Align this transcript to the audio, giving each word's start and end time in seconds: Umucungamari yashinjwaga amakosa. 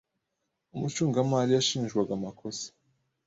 Umucungamari 0.75 1.51
yashinjwaga 1.53 2.11
amakosa. 2.17 2.67